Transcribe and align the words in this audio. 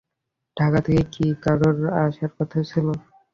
ঢাকা 0.57 0.79
থেকে 0.85 1.01
কি 1.13 1.25
কারোর 1.43 1.77
আসার 2.01 2.31
কথা 2.37 2.59
ছিল? 2.69 2.87